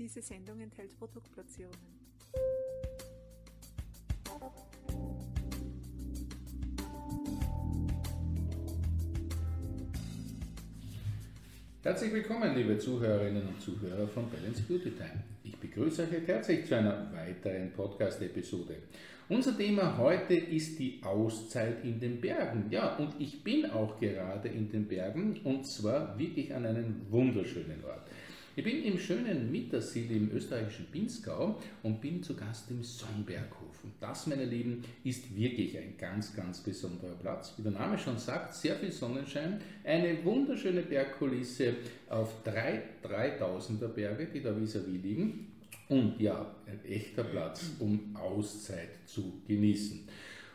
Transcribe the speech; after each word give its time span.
Diese 0.00 0.22
Sendung 0.22 0.58
enthält 0.60 0.98
Produktplatzierungen. 0.98 1.76
Herzlich 11.82 12.14
willkommen, 12.14 12.56
liebe 12.56 12.78
Zuhörerinnen 12.78 13.46
und 13.46 13.60
Zuhörer 13.60 14.08
von 14.08 14.30
Balance 14.30 14.62
Beauty 14.62 14.92
Time. 14.92 15.22
Ich 15.44 15.58
begrüße 15.58 16.04
euch 16.04 16.26
herzlich 16.26 16.64
zu 16.64 16.78
einer 16.78 17.12
weiteren 17.12 17.70
Podcast-Episode. 17.72 18.76
Unser 19.28 19.54
Thema 19.54 19.98
heute 19.98 20.34
ist 20.34 20.78
die 20.78 21.02
Auszeit 21.04 21.84
in 21.84 22.00
den 22.00 22.22
Bergen. 22.22 22.70
Ja, 22.70 22.96
und 22.96 23.16
ich 23.18 23.44
bin 23.44 23.66
auch 23.66 24.00
gerade 24.00 24.48
in 24.48 24.70
den 24.70 24.88
Bergen 24.88 25.42
und 25.44 25.66
zwar 25.66 26.18
wirklich 26.18 26.54
an 26.54 26.64
einem 26.64 27.02
wunderschönen 27.10 27.84
Ort. 27.84 28.08
Ich 28.56 28.64
bin 28.64 28.82
im 28.82 28.98
schönen 28.98 29.52
Mittersiel 29.52 30.10
im 30.10 30.32
österreichischen 30.32 30.86
Pinzgau 30.86 31.60
und 31.84 32.00
bin 32.00 32.20
zu 32.20 32.34
Gast 32.34 32.68
im 32.68 32.82
Sonnberghof. 32.82 33.84
Und 33.84 33.92
das, 34.00 34.26
meine 34.26 34.44
Lieben, 34.44 34.82
ist 35.04 35.36
wirklich 35.36 35.78
ein 35.78 35.94
ganz, 35.96 36.34
ganz 36.34 36.58
besonderer 36.58 37.14
Platz. 37.14 37.54
Wie 37.56 37.62
der 37.62 37.70
Name 37.70 37.96
schon 37.96 38.18
sagt, 38.18 38.54
sehr 38.54 38.74
viel 38.74 38.90
Sonnenschein, 38.90 39.60
eine 39.84 40.24
wunderschöne 40.24 40.82
Bergkulisse 40.82 41.76
auf 42.08 42.42
drei 42.42 42.82
3000er 43.04 43.86
Berge, 43.86 44.26
die 44.26 44.42
da 44.42 44.50
vis-à-vis 44.50 45.00
liegen. 45.00 45.52
Und 45.88 46.20
ja, 46.20 46.52
ein 46.66 46.84
echter 46.84 47.22
Platz, 47.22 47.70
um 47.78 48.16
Auszeit 48.16 48.88
zu 49.06 49.42
genießen. 49.46 50.08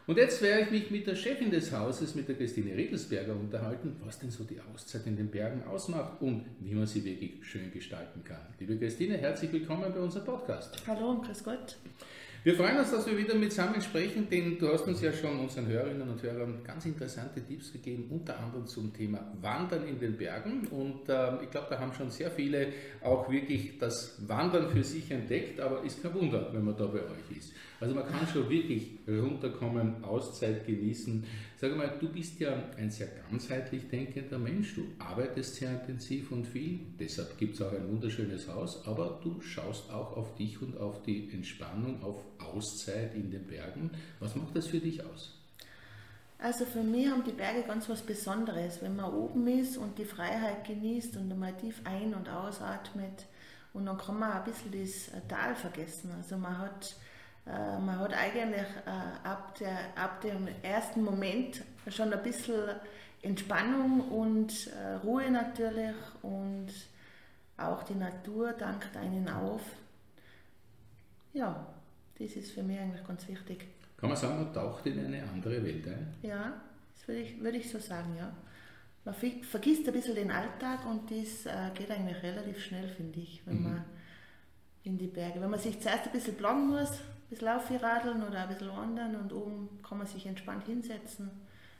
Und 0.08 0.18
jetzt 0.18 0.40
werde 0.44 0.66
ich 0.66 0.70
mich 0.70 0.92
mit 0.92 1.08
der 1.08 1.16
Chefin 1.16 1.50
des 1.50 1.72
Hauses, 1.72 2.14
mit 2.14 2.28
der 2.28 2.36
Christine 2.36 2.78
Riedelsberger, 2.78 3.34
unterhalten, 3.34 3.96
was 4.06 4.20
denn 4.20 4.30
so 4.30 4.44
die 4.44 4.60
Auszeit 4.72 5.02
in 5.08 5.18
den 5.18 5.32
Bergen 5.32 5.64
ausmacht 5.64 6.22
und 6.22 6.46
wie 6.60 6.76
man 6.76 6.86
sie 6.86 7.04
wirklich 7.04 7.32
schön 7.42 7.72
gestalten 7.72 8.24
kann. 8.24 8.42
Liebe 8.60 8.78
Christine, 8.78 9.18
herzlich 9.18 9.52
willkommen 9.52 9.92
bei 9.92 10.00
unserem 10.00 10.26
Podcast. 10.26 10.78
Hallo 10.86 11.10
und 11.10 11.26
grüß 11.26 11.44
Gott. 11.44 11.78
Wir 12.46 12.54
freuen 12.54 12.78
uns, 12.78 12.92
dass 12.92 13.08
wir 13.08 13.18
wieder 13.18 13.34
mitsammen 13.34 13.82
sprechen, 13.82 14.30
denn 14.30 14.60
du 14.60 14.72
hast 14.72 14.86
uns 14.88 15.02
ja 15.02 15.12
schon 15.12 15.40
unseren 15.40 15.66
Hörerinnen 15.66 16.08
und 16.08 16.22
Hörern 16.22 16.64
ganz 16.64 16.86
interessante 16.86 17.44
Tipps 17.44 17.74
gegeben, 17.74 18.06
unter 18.12 18.40
anderem 18.40 18.68
zum 18.68 18.94
Thema 18.94 19.34
Wandern 19.42 19.88
in 19.88 19.98
den 19.98 20.16
Bergen. 20.16 20.68
Und 20.68 21.10
äh, 21.10 21.44
ich 21.44 21.50
glaube, 21.50 21.66
da 21.72 21.80
haben 21.80 21.92
schon 21.94 22.12
sehr 22.12 22.30
viele 22.30 22.68
auch 23.02 23.32
wirklich 23.32 23.80
das 23.80 24.22
Wandern 24.28 24.70
für 24.70 24.84
sich 24.84 25.10
entdeckt, 25.10 25.60
aber 25.60 25.82
ist 25.82 26.04
kein 26.04 26.14
Wunder, 26.14 26.50
wenn 26.54 26.64
man 26.64 26.78
da 26.78 26.86
bei 26.86 27.00
euch 27.00 27.36
ist. 27.36 27.52
Also 27.80 27.96
man 27.96 28.06
kann 28.06 28.28
schon 28.32 28.48
wirklich 28.48 28.92
runterkommen, 29.08 30.04
Auszeit 30.04 30.68
genießen. 30.68 31.26
Sag 31.58 31.78
mal, 31.78 31.98
du 32.02 32.10
bist 32.10 32.38
ja 32.42 32.54
ein 32.78 32.92
sehr 32.92 33.08
ganzheitlich 33.08 33.88
denkender 33.88 34.38
Mensch. 34.38 34.76
Du 34.76 34.88
arbeitest 35.00 35.56
sehr 35.56 35.72
intensiv 35.72 36.32
und 36.32 36.46
viel. 36.46 36.80
Deshalb 37.00 37.38
gibt 37.38 37.56
es 37.56 37.62
auch 37.62 37.72
ein 37.72 37.88
wunderschönes 37.88 38.50
Haus. 38.50 38.86
Aber 38.86 39.22
du 39.24 39.40
schaust 39.42 39.90
auch 39.90 40.18
auf 40.18 40.36
dich 40.36 40.62
und 40.62 40.78
auf 40.78 41.02
die 41.04 41.32
Entspannung, 41.32 42.04
auf 42.04 42.22
Auszeit 42.40 43.16
in 43.16 43.32
den 43.32 43.48
Bergen. 43.48 43.90
Was 44.20 44.36
macht 44.36 44.56
das 44.56 44.68
für 44.68 44.80
dich 44.80 45.02
aus? 45.06 45.34
Also 46.40 46.66
für 46.66 46.84
mich 46.84 47.10
haben 47.10 47.24
die 47.24 47.32
Berge 47.32 47.64
ganz 47.66 47.88
was 47.88 48.02
Besonderes. 48.02 48.82
Wenn 48.82 48.98
man 48.98 49.14
oben 49.14 49.48
ist 49.48 49.78
und 49.78 49.98
die 49.98 50.06
Freiheit 50.06 50.66
genießt 50.68 51.16
und 51.16 51.32
einmal 51.32 51.56
tief 51.56 51.80
ein- 51.86 52.14
und 52.14 52.28
ausatmet 52.28 53.26
und 53.74 53.86
dann 53.86 53.98
kann 53.98 54.20
man 54.20 54.32
ein 54.34 54.44
bisschen 54.44 54.72
das 54.72 55.10
Tal 55.30 55.56
vergessen. 55.56 56.12
Also 56.18 56.38
man 56.38 56.58
hat 56.58 56.96
man 57.46 58.00
hat 58.00 58.14
eigentlich 58.14 58.68
äh, 58.86 59.28
ab, 59.28 59.56
der, 59.60 59.78
ab 59.96 60.22
dem 60.22 60.48
ersten 60.64 61.04
Moment 61.04 61.64
schon 61.90 62.12
ein 62.12 62.24
bisschen 62.24 62.70
Entspannung 63.22 64.02
und 64.10 64.68
äh, 64.68 64.96
Ruhe 64.96 65.30
natürlich 65.30 65.96
und 66.24 66.68
auch 67.58 67.84
die 67.84 67.96
Natur 67.96 68.54
dankt 68.54 68.98
einen 68.98 69.30
auf. 69.30 69.62
Ja, 71.34 71.68
das 72.18 72.32
ist 72.32 72.52
für 72.52 72.64
mich 72.64 72.80
eigentlich 72.80 73.06
ganz 73.06 73.28
wichtig. 73.28 73.68
Kann 73.98 74.10
man 74.10 74.18
sagen, 74.18 74.44
man 74.44 74.54
taucht 74.54 74.86
in 74.88 75.06
eine 75.06 75.24
andere 75.24 75.64
Welt 75.64 75.88
ein? 75.88 76.14
Ja, 76.22 76.62
das 76.94 77.08
würde 77.08 77.22
ich, 77.22 77.40
würde 77.40 77.58
ich 77.58 77.70
so 77.70 77.80
sagen, 77.80 78.16
ja. 78.18 78.32
Man 79.04 79.14
vergisst 79.14 79.88
ein 79.88 79.94
bisschen 79.94 80.16
den 80.16 80.32
Alltag 80.32 80.84
und 80.88 81.12
das 81.12 81.44
geht 81.76 81.92
eigentlich 81.92 82.24
relativ 82.24 82.60
schnell, 82.60 82.88
finde 82.88 83.20
ich, 83.20 83.46
wenn 83.46 83.58
mhm. 83.58 83.64
man 83.64 83.86
in 84.84 84.98
die 84.98 85.08
Berge. 85.08 85.40
Wenn 85.42 85.52
man 85.52 85.60
sich 85.60 85.80
zuerst 85.80 86.06
ein 86.08 86.12
bisschen 86.12 86.36
planen 86.36 86.70
muss, 86.70 87.02
ein 87.26 87.30
bisschen 87.30 87.48
aufradeln 87.48 88.24
oder 88.24 88.40
ein 88.40 88.50
bisschen 88.50 88.70
wandern 88.70 89.16
und 89.16 89.34
oben 89.34 89.70
kann 89.88 89.98
man 89.98 90.08
sich 90.08 90.26
entspannt 90.26 90.66
hinsetzen, 90.66 91.32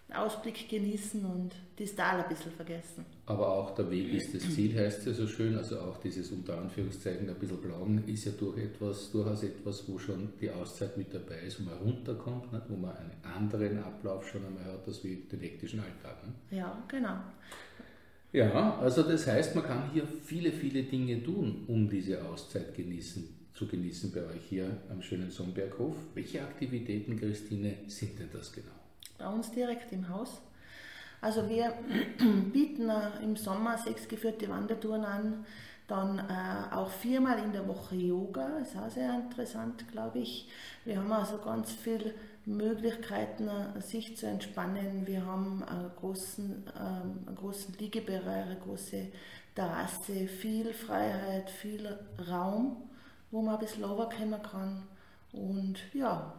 einen 0.08 0.20
Ausblick 0.20 0.70
genießen 0.70 1.24
und 1.26 1.56
das 1.78 1.96
Tal 1.96 2.22
ein 2.22 2.30
bisschen 2.30 2.52
vergessen. 2.52 3.06
Aber 3.26 3.48
auch 3.48 3.74
der 3.76 3.90
Weg 3.90 4.14
ist 4.14 4.34
das 4.36 4.54
Ziel, 4.54 4.78
heißt 4.78 5.00
es 5.00 5.06
ja 5.06 5.14
so 5.14 5.28
schön. 5.28 5.56
Also 5.56 5.80
auch 5.80 5.98
dieses 5.98 6.32
unter 6.32 6.58
Anführungszeichen 6.58 7.28
ein 7.28 7.36
bisschen 7.36 7.62
planen 7.62 8.08
ist 8.08 8.26
ja 8.26 8.32
durch 8.38 8.58
etwas, 8.58 9.12
durchaus 9.12 9.44
etwas, 9.44 9.88
wo 9.88 9.98
schon 9.98 10.34
die 10.40 10.50
Auszeit 10.52 10.96
mit 10.98 11.14
dabei 11.14 11.40
ist, 11.40 11.60
wo 11.60 11.70
man 11.70 11.80
runterkommt, 11.80 12.52
nicht? 12.54 12.66
wo 12.70 12.76
man 12.76 12.96
einen 12.96 13.12
anderen 13.24 13.84
Ablauf 13.84 14.28
schon 14.28 14.46
einmal 14.46 14.66
hat, 14.66 14.88
als 14.88 15.04
wie 15.04 15.16
den 15.16 15.40
hektischen 15.40 15.80
Alltag. 15.80 16.18
Nicht? 16.26 16.60
Ja, 16.60 16.84
genau. 16.88 17.18
Ja, 18.32 18.78
also 18.80 19.04
das 19.04 19.26
heißt, 19.28 19.56
man 19.56 19.64
kann 19.64 19.90
hier 19.94 20.06
viele, 20.06 20.52
viele 20.52 20.84
Dinge 20.84 21.24
tun, 21.24 21.64
um 21.68 21.90
diese 21.90 22.22
Auszeit 22.26 22.76
genießen, 22.76 23.35
zu 23.56 23.68
genießen 23.68 24.12
bei 24.12 24.22
euch 24.26 24.44
hier 24.50 24.70
am 24.92 25.02
schönen 25.02 25.32
Sonnberghof. 25.32 25.96
Welche 26.14 26.42
Aktivitäten, 26.42 27.18
Christine, 27.18 27.76
sind 27.88 28.20
denn 28.20 28.30
das 28.32 28.52
genau? 28.52 28.68
Bei 29.18 29.28
uns 29.28 29.50
direkt 29.52 29.94
im 29.94 30.10
Haus. 30.10 30.42
Also 31.22 31.48
wir 31.48 31.74
bieten 32.54 32.90
äh, 32.90 33.24
im 33.24 33.38
Sommer 33.38 33.78
sechs 33.78 34.08
geführte 34.10 34.50
Wandertouren 34.50 35.06
an, 35.06 35.46
dann 35.88 36.20
äh, 36.20 36.76
auch 36.76 36.90
viermal 36.90 37.40
in 37.40 37.54
der 37.54 37.66
Woche 37.68 37.96
Yoga, 37.96 38.58
ist 38.58 38.76
auch 38.76 38.90
sehr 38.90 39.16
interessant, 39.16 39.88
glaube 39.90 40.20
ich. 40.20 40.50
Wir 40.84 40.98
haben 40.98 41.12
also 41.14 41.38
ganz 41.38 41.72
viele 41.72 42.14
Möglichkeiten, 42.46 43.48
äh, 43.48 43.82
sich 43.82 44.18
zu 44.18 44.28
entspannen. 44.28 45.08
Wir 45.08 45.26
haben 45.26 45.64
einen 45.64 45.92
großen, 45.96 46.64
ähm, 46.78 47.20
einen 47.26 47.36
großen 47.38 47.74
Liegebereich, 47.80 48.48
eine 48.48 48.60
große 48.60 49.08
Terrasse, 49.56 50.28
viel 50.28 50.74
Freiheit, 50.74 51.50
viel 51.50 51.98
Raum, 52.30 52.90
wo 53.36 53.42
man 53.42 53.56
ein 53.56 53.60
bisschen 53.60 53.84
runterkommen 53.84 54.42
kann. 54.42 54.84
Und 55.34 55.76
ja, 55.94 56.34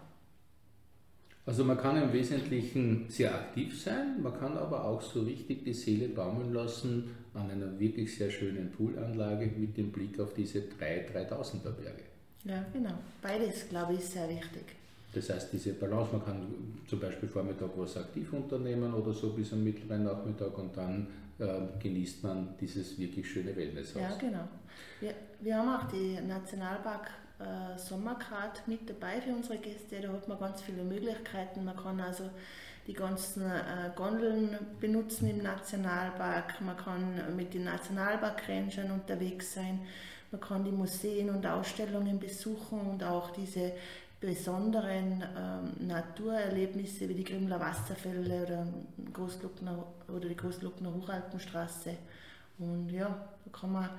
also 1.45 1.63
man 1.63 1.79
kann 1.79 1.97
im 2.03 2.13
Wesentlichen 2.13 3.07
sehr 3.09 3.33
aktiv 3.33 3.81
sein, 3.81 4.21
man 4.21 4.37
kann 4.37 4.59
aber 4.59 4.85
auch 4.85 5.01
so 5.01 5.23
richtig 5.23 5.63
die 5.63 5.75
Seele 5.75 6.09
baumeln 6.09 6.53
lassen 6.53 7.11
an 7.35 7.49
einer 7.49 7.79
wirklich 7.79 8.17
sehr 8.17 8.31
schönen 8.31 8.73
Poolanlage 8.73 9.47
mit 9.57 9.77
dem 9.77 9.93
Blick 9.93 10.19
auf 10.19 10.35
diese 10.35 10.63
drei 10.63 11.07
3000er 11.07 11.71
Berge. 11.71 12.03
Ja, 12.45 12.65
genau. 12.73 12.95
Beides, 13.23 13.69
glaube 13.69 13.93
ich, 13.93 14.01
ist 14.01 14.13
sehr 14.13 14.29
wichtig. 14.29 14.65
Das 15.13 15.31
heißt, 15.31 15.53
diese 15.53 15.75
Balance, 15.75 16.17
man 16.17 16.25
kann 16.25 16.47
zum 16.89 16.99
Beispiel 16.99 17.29
Vormittag 17.29 17.71
was 17.77 17.97
aktiv 17.97 18.33
unternehmen 18.33 18.93
oder 18.93 19.13
so 19.13 19.31
bis 19.31 19.53
am 19.53 19.63
mittleren 19.63 20.03
Nachmittag 20.03 20.59
und 20.59 20.77
dann 20.77 21.07
genießt 21.39 22.23
man 22.23 22.57
dieses 22.59 22.99
wirklich 22.99 23.31
schöne 23.31 23.55
Wellnesshaus. 23.55 24.03
Ja, 24.03 24.17
genau. 24.19 24.49
Wir, 25.01 25.15
wir 25.41 25.57
haben 25.57 25.69
auch 25.69 25.89
die 25.89 26.19
Nationalpark 26.21 27.11
äh, 27.39 27.79
Sommercard 27.79 28.67
mit 28.67 28.89
dabei 28.89 29.21
für 29.21 29.31
unsere 29.31 29.59
Gäste. 29.59 30.01
Da 30.01 30.09
hat 30.09 30.27
man 30.27 30.39
ganz 30.39 30.63
viele 30.63 30.83
Möglichkeiten. 30.83 31.65
Man 31.65 31.77
kann 31.77 32.01
also 32.01 32.31
die 32.87 32.95
ganzen 32.95 33.43
äh, 33.43 33.91
Gondeln 33.95 34.57
benutzen 34.81 35.29
im 35.29 35.43
Nationalpark. 35.43 36.61
Man 36.63 36.77
kann 36.77 37.37
mit 37.37 37.53
den 37.53 37.65
Nationalparkrangern 37.65 38.91
unterwegs 38.91 39.55
sein. 39.55 39.81
Man 40.31 40.41
kann 40.41 40.65
die 40.65 40.73
Museen 40.73 41.31
und 41.31 41.47
Ausstellungen 41.47 42.19
besuchen 42.19 42.81
und 42.81 43.05
auch 43.05 43.31
diese 43.31 43.73
besonderen 44.21 45.23
ähm, 45.37 45.87
Naturerlebnisse 45.87 47.09
wie 47.09 47.15
die 47.15 47.25
Grimler 47.25 47.61
Wasserfälle 47.61 48.43
oder, 48.43 48.67
Großluckner, 49.13 49.87
oder 50.09 50.29
die 50.29 50.37
Großluckner 50.37 50.93
Hochalpenstraße. 50.95 51.97
Und 52.59 52.91
ja, 52.91 53.29
da 53.45 53.51
kann 53.59 53.73
man 53.73 53.91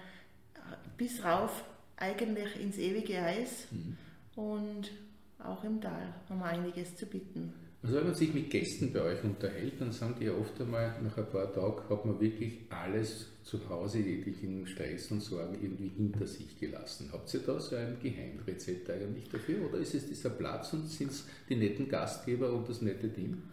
bis 0.97 1.23
rauf 1.23 1.63
eigentlich 1.95 2.59
ins 2.59 2.78
ewige 2.78 3.22
Eis 3.22 3.67
mhm. 3.72 3.97
und 4.35 4.91
auch 5.40 5.64
im 5.64 5.79
Tal 5.81 6.14
haben 6.29 6.40
wir 6.40 6.46
einiges 6.46 6.96
zu 6.96 7.05
bieten. 7.05 7.53
Also 7.84 7.96
wenn 7.96 8.06
man 8.06 8.16
sich 8.16 8.34
mit 8.34 8.50
Gästen 8.50 8.91
bei 8.91 9.02
euch 9.02 9.24
unterhält, 9.24 9.79
dann 9.79 9.91
sagen 9.91 10.16
die 10.20 10.26
ja 10.26 10.34
oft 10.34 10.59
einmal, 10.59 11.00
nach 11.02 11.16
ein 11.16 11.29
paar 11.29 11.53
Tagen 11.53 11.90
hat 11.90 12.06
man 12.06 12.20
wirklich 12.20 12.59
alles 12.70 13.28
zu 13.44 13.70
Hause, 13.70 14.00
jeglichen 14.00 14.66
Stress 14.66 15.12
und 15.12 15.22
Sorgen 15.22 15.56
irgendwie 15.62 15.90
hinter 15.90 16.26
sich 16.26 16.59
gelassen. 16.59 17.09
Habt 17.14 17.32
ihr 17.34 17.40
da 17.41 17.59
so 17.59 17.76
ein 17.76 17.97
Geheimrezept 18.02 18.90
eigentlich 18.90 19.29
dafür? 19.29 19.70
Oder 19.70 19.78
ist 19.78 19.94
es 19.94 20.08
dieser 20.08 20.32
Platz 20.32 20.74
und 20.74 20.90
sind 20.90 21.12
es 21.12 21.26
die 21.47 21.56
netten 21.56 21.88
Gastgeber 21.88 22.52
und 22.52 22.68
das 22.68 22.82
nette 22.82 23.14
Team? 23.14 23.44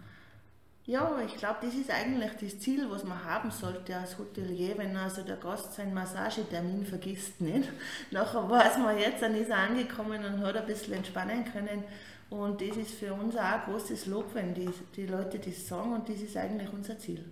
Ja, 0.87 1.19
ich 1.25 1.37
glaube, 1.37 1.61
das 1.63 1.75
ist 1.75 1.91
eigentlich 1.91 2.33
das 2.39 2.59
Ziel, 2.59 2.87
was 2.91 3.05
man 3.05 3.25
haben 3.25 3.51
sollte 3.51 3.97
als 3.97 4.19
Hotelier, 4.19 4.77
wenn 4.77 4.95
also 4.97 5.23
der 5.23 5.37
Gast 5.37 5.73
seinen 5.73 5.95
Massagetermin 5.95 6.85
vergisst. 6.85 7.41
Nicht? 7.41 7.71
Nachher 8.11 8.49
weiß 8.49 8.79
man 8.79 8.99
jetzt, 8.99 9.23
dann 9.23 9.35
ist 9.35 9.49
er 9.49 9.59
angekommen 9.59 10.23
und 10.25 10.41
hat 10.43 10.57
ein 10.57 10.67
bisschen 10.67 10.95
entspannen 10.95 11.45
können. 11.47 11.85
Und 12.29 12.61
das 12.61 12.77
ist 12.77 12.95
für 12.95 13.15
uns 13.15 13.35
auch 13.37 13.41
ein 13.41 13.61
großes 13.65 14.07
Lob, 14.07 14.35
wenn 14.35 14.53
die, 14.53 14.69
die 14.95 15.07
Leute 15.07 15.39
das 15.39 15.67
sagen 15.67 15.93
und 15.93 16.09
das 16.09 16.21
ist 16.21 16.37
eigentlich 16.37 16.71
unser 16.71 16.99
Ziel. 16.99 17.25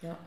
Ja. 0.00 0.18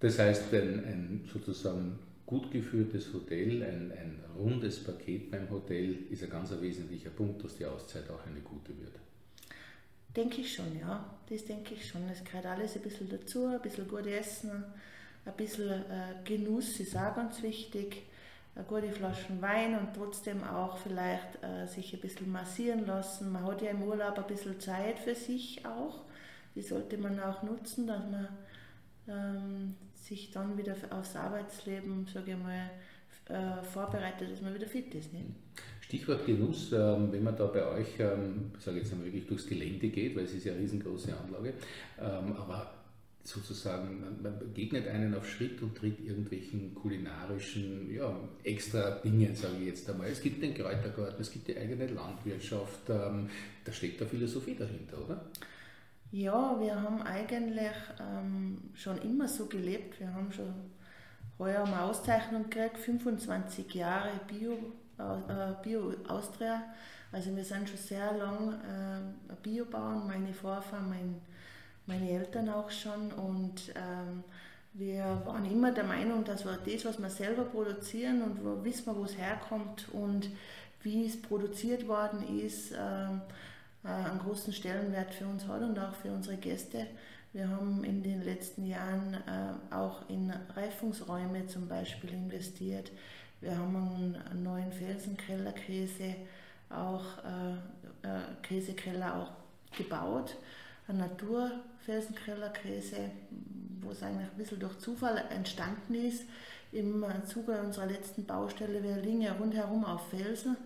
Das 0.00 0.18
heißt, 0.18 0.52
ein, 0.52 0.84
ein 0.84 1.28
sozusagen 1.32 1.98
gut 2.26 2.50
geführtes 2.50 3.12
Hotel, 3.14 3.62
ein, 3.62 3.92
ein 3.92 4.20
rundes 4.36 4.82
Paket 4.84 5.30
beim 5.30 5.48
Hotel 5.48 5.96
ist 6.10 6.22
ein 6.24 6.30
ganz 6.30 6.50
wesentlicher 6.60 7.10
Punkt, 7.10 7.42
dass 7.42 7.56
die 7.56 7.64
Auszeit 7.64 8.10
auch 8.10 8.26
eine 8.26 8.40
gute 8.40 8.78
wird. 8.78 8.98
Denke 10.16 10.42
ich 10.42 10.54
schon, 10.54 10.78
ja. 10.78 11.04
Das 11.28 11.44
denke 11.44 11.74
ich 11.74 11.88
schon. 11.88 12.08
Es 12.10 12.22
gehört 12.24 12.46
alles 12.46 12.76
ein 12.76 12.82
bisschen 12.82 13.08
dazu, 13.08 13.46
ein 13.46 13.62
bisschen 13.62 13.88
gut 13.88 14.06
essen, 14.06 14.64
ein 15.24 15.36
bisschen 15.36 15.70
äh, 15.70 16.14
Genuss 16.24 16.80
ist 16.80 16.96
auch 16.96 17.14
ganz 17.14 17.42
wichtig. 17.42 18.02
Eine 18.54 18.64
gute 18.66 18.92
Flaschen 18.92 19.40
Wein 19.40 19.78
und 19.78 19.94
trotzdem 19.94 20.44
auch 20.44 20.76
vielleicht 20.76 21.42
äh, 21.42 21.66
sich 21.66 21.94
ein 21.94 22.00
bisschen 22.00 22.30
massieren 22.30 22.84
lassen. 22.86 23.32
Man 23.32 23.46
hat 23.46 23.62
ja 23.62 23.70
im 23.70 23.82
Urlaub 23.82 24.18
ein 24.18 24.26
bisschen 24.26 24.60
Zeit 24.60 24.98
für 24.98 25.14
sich 25.14 25.64
auch. 25.64 26.04
Die 26.54 26.60
sollte 26.60 26.98
man 26.98 27.18
auch 27.18 27.42
nutzen, 27.42 27.86
dass 27.86 28.02
man 28.10 28.28
ähm, 29.08 29.74
sich 29.94 30.30
dann 30.32 30.58
wieder 30.58 30.76
aufs 30.90 31.16
Arbeitsleben, 31.16 32.06
sage 32.12 32.32
ich 32.32 32.36
mal, 32.36 32.70
äh, 33.28 33.62
vorbereitet, 33.62 34.30
dass 34.30 34.42
man 34.42 34.54
wieder 34.54 34.66
fit 34.66 34.94
ist. 34.94 35.14
Nicht? 35.14 35.30
Stichwort 35.92 36.24
Genuss, 36.24 36.72
ähm, 36.72 37.12
wenn 37.12 37.22
man 37.22 37.36
da 37.36 37.44
bei 37.44 37.66
euch, 37.66 37.98
ähm, 37.98 38.50
sage 38.58 38.78
jetzt 38.78 38.92
einmal 38.92 39.08
wirklich 39.08 39.26
durchs 39.26 39.46
Gelände 39.46 39.88
geht, 39.88 40.16
weil 40.16 40.24
es 40.24 40.32
ist 40.32 40.46
ja 40.46 40.52
eine 40.54 40.62
riesengroße 40.62 41.14
Anlage, 41.14 41.52
ähm, 42.00 42.34
aber 42.34 42.72
sozusagen, 43.22 44.00
man 44.22 44.38
begegnet 44.38 44.88
einen 44.88 45.14
auf 45.14 45.28
Schritt 45.28 45.60
und 45.60 45.76
tritt 45.76 46.00
irgendwelchen 46.00 46.74
kulinarischen, 46.74 47.94
ja, 47.94 48.10
extra 48.42 48.92
Dingen, 49.04 49.36
sage 49.36 49.52
ich 49.60 49.66
jetzt 49.66 49.90
einmal. 49.90 50.08
Es 50.08 50.22
gibt 50.22 50.42
den 50.42 50.54
Kräutergarten, 50.54 51.20
es 51.20 51.30
gibt 51.30 51.48
die 51.48 51.58
eigene 51.58 51.86
Landwirtschaft, 51.86 52.88
da 52.88 53.12
steckt 53.70 54.00
da 54.00 54.06
Philosophie 54.06 54.56
dahinter, 54.58 54.96
oder? 55.04 55.26
Ja, 56.10 56.58
wir 56.58 56.80
haben 56.80 57.02
eigentlich 57.02 57.76
ähm, 58.00 58.56
schon 58.74 58.96
immer 59.02 59.28
so 59.28 59.44
gelebt. 59.44 60.00
Wir 60.00 60.12
haben 60.12 60.32
schon 60.32 60.52
heuer 61.38 61.64
eine 61.64 61.82
Auszeichnung 61.82 62.48
gekriegt, 62.48 62.78
25 62.78 63.74
Jahre 63.74 64.10
Bio, 64.26 64.58
Bio 65.62 65.94
Austria. 66.08 66.62
Also 67.10 67.34
wir 67.36 67.44
sind 67.44 67.68
schon 67.68 67.78
sehr 67.78 68.12
lang 68.14 68.54
äh, 68.54 69.34
Biobauern, 69.42 70.06
meine 70.06 70.32
Vorfahren, 70.32 70.88
mein, 70.88 71.20
meine 71.86 72.10
Eltern 72.10 72.48
auch 72.48 72.70
schon. 72.70 73.12
Und 73.12 73.72
ähm, 73.74 74.24
wir 74.74 75.22
waren 75.26 75.44
immer 75.50 75.72
der 75.72 75.84
Meinung, 75.84 76.24
dass 76.24 76.44
wir 76.44 76.58
das, 76.64 76.84
was 76.86 76.98
wir 76.98 77.10
selber 77.10 77.44
produzieren 77.44 78.22
und 78.22 78.42
wo 78.42 78.64
wissen 78.64 78.86
wir, 78.86 78.96
wo 78.96 79.04
es 79.04 79.18
herkommt 79.18 79.88
und 79.92 80.30
wie 80.82 81.06
es 81.06 81.20
produziert 81.20 81.86
worden 81.86 82.40
ist, 82.40 82.72
ähm, 82.72 83.20
äh, 83.84 83.88
einen 83.88 84.18
großen 84.20 84.52
Stellenwert 84.52 85.12
für 85.14 85.26
uns 85.26 85.46
hat 85.46 85.60
und 85.60 85.78
auch 85.78 85.94
für 85.94 86.10
unsere 86.10 86.36
Gäste. 86.36 86.86
Wir 87.32 87.48
haben 87.48 87.82
in 87.84 88.02
den 88.02 88.22
letzten 88.22 88.66
Jahren 88.66 89.14
äh, 89.14 89.74
auch 89.74 90.08
in 90.08 90.32
Reifungsräume 90.54 91.46
zum 91.46 91.68
Beispiel 91.68 92.10
investiert. 92.10 92.90
Wir 93.42 93.58
haben 93.58 94.16
einen 94.30 94.42
neuen 94.42 94.72
Felsenkellerkäse, 94.72 96.14
auch 96.70 97.04
äh, 97.24 97.52
äh, 98.08 98.22
Käsekeller 98.42 99.16
auch 99.16 99.32
gebaut, 99.76 100.38
ein 100.88 100.96
Naturfelsenkellerkäse, 100.96 103.10
wo 103.80 103.90
es 103.90 104.02
eigentlich 104.02 104.30
ein 104.30 104.38
bisschen 104.38 104.60
durch 104.60 104.78
Zufall 104.78 105.22
entstanden 105.30 105.94
ist. 105.94 106.24
Im 106.72 107.04
Zuge 107.26 107.60
unserer 107.60 107.84
letzten 107.86 108.24
Baustelle, 108.24 108.82
wir 108.82 108.96
liegen 108.96 109.20
ja 109.20 109.34
rundherum 109.34 109.84
auf 109.84 110.08
Felsen 110.08 110.56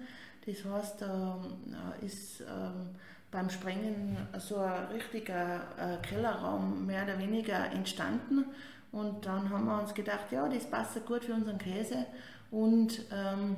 das 0.47 0.65
heißt, 0.65 1.03
da 1.03 1.41
ähm, 1.45 2.07
ist 2.07 2.41
ähm, 2.43 2.91
beim 3.33 3.51
Sprengen 3.51 4.17
so 4.39 4.59
ein 4.59 4.87
richtiger 4.95 5.63
äh, 5.77 5.97
Kellerraum 6.07 6.87
mehr 6.87 7.03
oder 7.03 7.19
weniger 7.19 7.73
entstanden. 7.73 8.45
Und 8.93 9.27
dann 9.27 9.51
haben 9.51 9.65
wir 9.65 9.81
uns 9.81 9.93
gedacht, 9.93 10.31
ja, 10.31 10.49
das 10.49 10.71
passt 10.71 11.05
gut 11.05 11.25
für 11.25 11.35
unseren 11.35 11.59
Käse. 11.59 12.07
Und 12.51 13.01
ähm, 13.13 13.57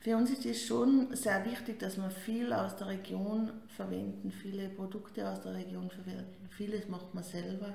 für 0.00 0.16
uns 0.16 0.30
ist 0.30 0.46
es 0.46 0.66
schon 0.66 1.14
sehr 1.14 1.44
wichtig, 1.44 1.78
dass 1.78 1.98
wir 1.98 2.10
viel 2.10 2.52
aus 2.52 2.76
der 2.76 2.88
Region 2.88 3.50
verwenden, 3.68 4.30
viele 4.30 4.68
Produkte 4.70 5.28
aus 5.28 5.42
der 5.42 5.54
Region 5.54 5.90
verwenden. 5.90 6.48
Vieles 6.50 6.88
macht 6.88 7.14
man 7.14 7.22
selber. 7.22 7.74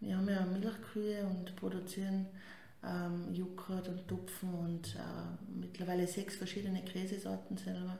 Wir 0.00 0.16
haben 0.16 0.28
ja 0.28 0.44
Milchkühe 0.44 1.24
und 1.24 1.56
produzieren 1.56 2.26
ähm, 2.84 3.32
Joghurt 3.32 3.88
und 3.88 4.06
Tupfen 4.06 4.54
und 4.54 4.94
äh, 4.94 5.58
mittlerweile 5.58 6.06
sechs 6.06 6.36
verschiedene 6.36 6.82
Käsesorten 6.84 7.56
selber. 7.56 7.98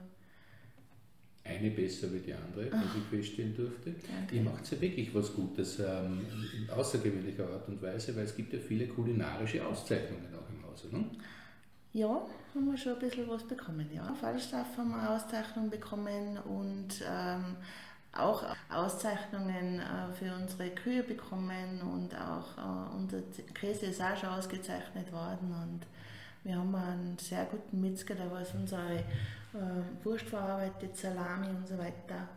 Eine 1.49 1.71
besser 1.71 2.13
wie 2.13 2.21
die 2.21 2.35
andere, 2.35 2.71
was 2.71 2.95
ich 2.97 3.05
feststellen 3.11 3.57
durfte. 3.57 3.95
Danke. 4.07 4.37
Ihr 4.37 4.43
macht 4.43 4.71
ja 4.71 4.81
wirklich 4.81 5.15
was 5.15 5.35
Gutes 5.35 5.79
ähm, 5.81 6.27
in 6.57 6.71
außergewöhnlicher 6.71 7.49
Art 7.49 7.69
und 7.69 7.81
Weise, 7.81 8.15
weil 8.15 8.25
es 8.25 8.37
gibt 8.37 8.53
ja 8.53 8.59
viele 8.59 8.87
kulinarische 8.87 9.67
Auszeichnungen 9.67 10.27
auch 10.35 10.49
im 10.51 10.71
Hause. 10.71 10.89
Ne? 10.93 11.05
Ja, 11.95 12.27
haben 12.55 12.71
wir 12.71 12.77
schon 12.77 12.95
ein 12.95 12.99
bisschen 12.99 13.29
was 13.29 13.45
bekommen. 13.45 13.89
Ja. 13.95 14.15
Falstaff 14.21 14.77
haben 14.77 14.91
wir 14.91 14.99
eine 14.99 15.11
Auszeichnung 15.11 15.71
bekommen 15.71 16.39
und 16.39 17.03
ähm, 17.09 17.57
auch 18.13 18.45
Auszeichnungen 18.71 19.81
äh, 19.81 20.13
für 20.13 20.35
unsere 20.35 20.71
Kühe 20.71 21.03
bekommen 21.03 21.81
und 21.81 22.15
auch 22.15 22.57
äh, 22.59 22.97
unser 22.97 23.23
Käse 23.55 23.87
ist 23.87 24.03
auch 24.03 24.17
schon 24.17 24.31
ausgezeichnet 24.31 25.13
worden 25.13 25.55
und 25.63 25.87
wir 26.45 26.57
haben 26.57 26.75
einen 26.75 27.19
sehr 27.19 27.45
guten 27.45 27.81
Metzger, 27.81 28.15
der 28.15 28.31
was 28.31 28.55
unsere 28.55 29.05
äh, 29.59 30.05
Wurst 30.05 30.27
verarbeitet, 30.27 30.97
Salami 30.97 31.49
und 31.49 31.67
so 31.67 31.77
weiter. 31.79 32.29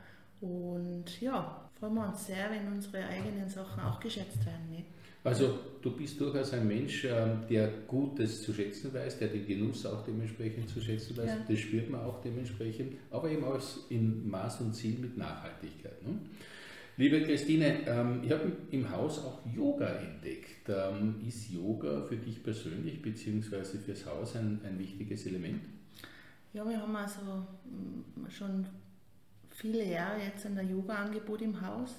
Und 0.42 1.22
ja, 1.22 1.70
freuen 1.80 1.94
wir 1.94 2.08
uns 2.08 2.26
sehr, 2.26 2.50
wenn 2.50 2.74
unsere 2.74 3.06
eigenen 3.06 3.48
Sachen 3.48 3.84
auch 3.84 4.00
geschätzt 4.00 4.46
werden. 4.46 4.70
Nicht? 4.72 4.88
Also 5.24 5.60
du 5.82 5.96
bist 5.96 6.20
durchaus 6.20 6.54
ein 6.54 6.68
Mensch, 6.68 7.06
ähm, 7.06 7.44
der 7.48 7.70
Gutes 7.88 8.42
zu 8.42 8.54
schätzen 8.54 8.92
weiß, 8.92 9.20
der 9.20 9.28
den 9.28 9.46
Genuss 9.46 9.86
auch 9.86 10.04
dementsprechend 10.04 10.68
zu 10.68 10.82
schätzen 10.82 11.16
weiß. 11.16 11.30
Ja. 11.30 11.46
Das 11.48 11.60
spürt 11.60 11.90
man 11.92 12.02
auch 12.02 12.22
dementsprechend, 12.22 12.94
aber 13.12 13.30
eben 13.30 13.44
auch 13.44 13.60
in 13.90 14.28
Maß 14.28 14.62
und 14.62 14.74
Ziel 14.74 14.98
mit 14.98 15.18
Nachhaltigkeit. 15.18 16.02
Ne? 16.04 16.18
Liebe 16.98 17.22
Christine, 17.22 17.88
ähm, 17.88 18.22
ich 18.24 18.32
habe 18.32 18.52
im 18.72 18.90
Haus 18.90 19.20
auch 19.20 19.40
Yoga 19.46 19.88
entdeckt. 19.88 20.68
Ähm, 20.70 21.22
ist 21.28 21.52
Yoga 21.52 22.02
für 22.02 22.18
dich 22.18 22.44
persönlich 22.44 23.02
bzw. 23.02 23.78
fürs 23.78 24.06
Haus 24.08 24.36
ein, 24.36 24.60
ein 24.64 24.80
wichtiges 24.80 25.28
Element? 25.28 25.62
Ja, 26.54 26.68
wir 26.68 26.82
haben 26.82 26.96
also 26.96 27.22
mm, 27.22 28.30
schon 28.30 28.66
viele 29.52 29.86
Jahre 29.86 30.20
jetzt 30.20 30.46
ein 30.46 30.70
Yoga-Angebot 30.70 31.42
im 31.42 31.62
Haus. 31.62 31.96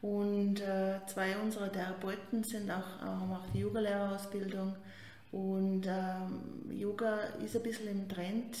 Und 0.00 0.60
äh, 0.60 1.00
zwei 1.06 1.36
unserer 1.38 1.70
Therapeuten 1.70 2.42
sind 2.44 2.70
auch, 2.70 3.02
äh, 3.02 3.06
haben 3.06 3.32
auch 3.32 3.46
die 3.52 3.60
Yogalehrerausbildung. 3.60 4.74
Und 5.32 5.86
ähm, 5.86 6.70
Yoga 6.70 7.16
ist 7.44 7.56
ein 7.56 7.62
bisschen 7.62 7.88
im 7.88 8.08
Trend, 8.08 8.56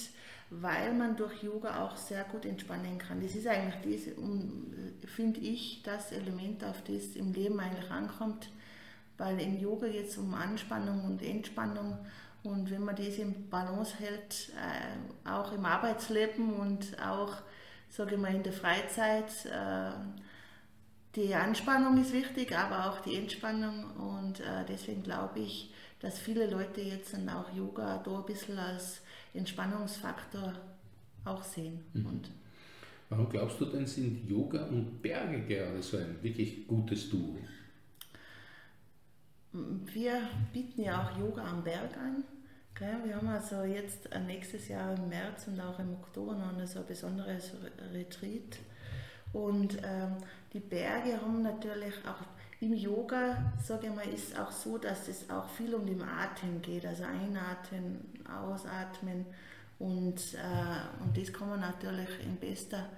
weil 0.50 0.92
man 0.92 1.16
durch 1.16 1.42
Yoga 1.42 1.84
auch 1.84 1.96
sehr 1.96 2.24
gut 2.24 2.44
entspannen 2.44 2.98
kann. 2.98 3.22
Das 3.22 3.34
ist 3.34 3.46
eigentlich 3.46 4.04
das, 4.04 5.10
finde 5.10 5.40
ich, 5.40 5.82
das 5.84 6.12
Element, 6.12 6.64
auf 6.64 6.82
das 6.82 7.16
im 7.16 7.32
Leben 7.32 7.60
eigentlich 7.60 7.90
ankommt, 7.90 8.50
weil 9.16 9.40
im 9.40 9.58
Yoga 9.58 9.88
geht 9.88 10.08
es 10.08 10.18
um 10.18 10.34
Anspannung 10.34 11.04
und 11.04 11.22
Entspannung. 11.22 11.98
Und 12.44 12.70
wenn 12.70 12.84
man 12.84 12.94
das 12.94 13.16
im 13.16 13.48
Balance 13.48 13.96
hält, 13.98 14.52
äh, 14.54 15.28
auch 15.28 15.52
im 15.52 15.64
Arbeitsleben 15.64 16.54
und 16.54 16.96
auch, 17.02 17.38
sage 17.88 18.14
ich 18.14 18.20
mal, 18.20 18.34
in 18.34 18.42
der 18.42 18.52
Freizeit, 18.52 19.46
äh, 19.46 19.90
die 21.16 21.34
Anspannung 21.34 22.00
ist 22.00 22.12
wichtig, 22.12 22.56
aber 22.56 22.90
auch 22.90 23.00
die 23.00 23.16
Entspannung 23.16 23.84
und 23.96 24.40
äh, 24.40 24.64
deswegen 24.68 25.02
glaube 25.02 25.40
ich, 25.40 25.72
dass 26.00 26.18
viele 26.18 26.50
Leute 26.50 26.80
jetzt 26.80 27.14
dann 27.14 27.28
auch 27.28 27.54
Yoga 27.54 28.02
da 28.04 28.18
ein 28.18 28.26
bisschen 28.26 28.58
als 28.58 29.00
Entspannungsfaktor 29.32 30.52
auch 31.24 31.42
sehen. 31.42 31.84
Mhm. 31.94 32.06
Und 32.06 32.30
Warum 33.08 33.28
glaubst 33.28 33.60
du 33.60 33.66
denn, 33.66 33.86
sind 33.86 34.28
Yoga 34.28 34.66
und 34.66 35.00
Berge 35.00 35.42
gerade 35.42 35.82
so 35.82 35.98
ein 35.98 36.16
wirklich 36.22 36.66
gutes 36.66 37.08
Duo? 37.10 37.38
Wir 39.52 40.20
bieten 40.52 40.82
ja 40.82 41.00
auch 41.00 41.18
Yoga 41.18 41.44
am 41.44 41.62
Berg 41.62 41.96
an. 41.96 42.24
Wir 42.76 43.14
haben 43.14 43.28
also 43.28 43.62
jetzt 43.62 44.10
äh, 44.10 44.18
nächstes 44.18 44.66
Jahr 44.66 44.96
im 44.96 45.08
März 45.08 45.46
und 45.46 45.60
auch 45.60 45.78
im 45.78 45.92
Oktober 45.94 46.34
noch 46.34 46.66
so 46.66 46.80
ein 46.80 46.86
besonderes 46.86 47.52
Retreat. 47.92 48.58
Und 49.32 49.78
ähm, 49.84 50.16
die 50.52 50.58
Berge 50.58 51.20
haben 51.20 51.42
natürlich 51.42 51.94
auch 52.04 52.26
im 52.60 52.74
Yoga, 52.74 53.52
sage 53.62 53.86
ich 53.86 53.94
mal, 53.94 54.08
ist 54.08 54.36
auch 54.36 54.50
so, 54.50 54.76
dass 54.76 55.06
es 55.06 55.30
auch 55.30 55.48
viel 55.50 55.72
um 55.72 55.86
den 55.86 56.02
Atem 56.02 56.60
geht. 56.62 56.84
Also 56.84 57.04
einatmen, 57.04 58.00
ausatmen. 58.28 59.24
Und, 59.78 60.34
äh, 60.34 61.02
und 61.02 61.16
das 61.16 61.32
kann 61.32 61.50
man 61.50 61.60
natürlich 61.60 62.08
in 62.24 62.36
bester 62.36 62.88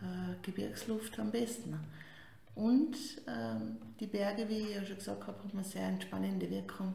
äh, 0.00 0.36
Gebirgsluft 0.42 1.18
am 1.18 1.32
besten. 1.32 1.76
Und 2.54 2.96
ähm, 3.26 3.78
die 3.98 4.06
Berge, 4.06 4.48
wie 4.48 4.58
ich 4.58 4.76
ja 4.76 4.84
schon 4.84 4.96
gesagt 4.96 5.26
habe, 5.26 5.38
haben 5.38 5.50
eine 5.52 5.64
sehr 5.64 5.88
entspannende 5.88 6.48
Wirkung 6.48 6.94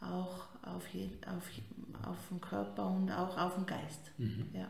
auch 0.00 0.51
auf, 0.62 0.86
je, 0.88 1.10
auf, 1.26 1.50
auf 2.08 2.28
den 2.30 2.40
Körper 2.40 2.88
und 2.90 3.10
auch 3.10 3.36
auf 3.36 3.54
den 3.54 3.66
Geist. 3.66 4.10
Mhm. 4.18 4.46
Ja. 4.54 4.68